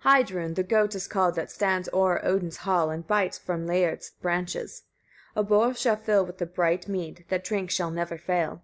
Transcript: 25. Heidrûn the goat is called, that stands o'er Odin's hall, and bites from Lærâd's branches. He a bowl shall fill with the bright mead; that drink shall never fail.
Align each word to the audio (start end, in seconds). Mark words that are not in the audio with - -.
25. 0.00 0.04
Heidrûn 0.34 0.54
the 0.54 0.62
goat 0.62 0.94
is 0.94 1.06
called, 1.06 1.34
that 1.34 1.50
stands 1.50 1.86
o'er 1.92 2.24
Odin's 2.24 2.56
hall, 2.56 2.88
and 2.88 3.06
bites 3.06 3.36
from 3.36 3.66
Lærâd's 3.66 4.08
branches. 4.22 4.84
He 5.34 5.40
a 5.40 5.42
bowl 5.42 5.74
shall 5.74 5.96
fill 5.96 6.24
with 6.24 6.38
the 6.38 6.46
bright 6.46 6.88
mead; 6.88 7.26
that 7.28 7.44
drink 7.44 7.70
shall 7.70 7.90
never 7.90 8.16
fail. 8.16 8.62